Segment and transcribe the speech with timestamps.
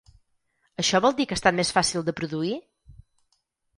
[0.83, 2.59] Això vol dir que ha estat més fàcil de produir?